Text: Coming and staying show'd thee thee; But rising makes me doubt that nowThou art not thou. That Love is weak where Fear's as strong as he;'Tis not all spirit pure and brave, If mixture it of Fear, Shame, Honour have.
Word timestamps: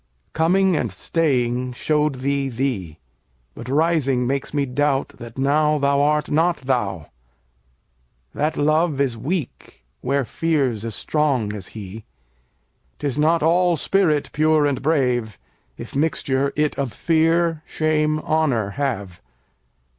Coming 0.33 0.75
and 0.75 0.91
staying 0.91 1.73
show'd 1.73 2.21
thee 2.21 2.49
thee; 2.49 2.97
But 3.53 3.69
rising 3.69 4.25
makes 4.25 4.51
me 4.51 4.65
doubt 4.65 5.09
that 5.19 5.35
nowThou 5.35 5.99
art 6.03 6.31
not 6.31 6.57
thou. 6.57 7.11
That 8.33 8.57
Love 8.57 8.99
is 8.99 9.15
weak 9.15 9.85
where 10.01 10.25
Fear's 10.25 10.83
as 10.85 10.95
strong 10.95 11.53
as 11.53 11.67
he;'Tis 11.77 13.19
not 13.19 13.43
all 13.43 13.77
spirit 13.77 14.31
pure 14.33 14.65
and 14.65 14.81
brave, 14.81 15.37
If 15.77 15.95
mixture 15.95 16.51
it 16.55 16.79
of 16.79 16.93
Fear, 16.93 17.61
Shame, 17.67 18.19
Honour 18.21 18.71
have. 18.81 19.21